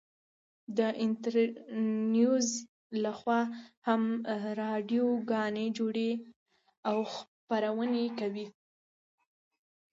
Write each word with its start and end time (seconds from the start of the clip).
د 0.77 0.79
انترنيوز 1.05 2.47
لخوا 3.03 3.41
هم 3.87 4.01
راډيو 4.61 5.07
گانې 5.31 5.65
جوړې 5.77 6.11
او 6.89 6.97
خپرونې 7.13 8.05
كوي. 8.19 8.47